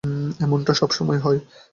[0.39, 1.39] এমনটা সবসময়ই হয়।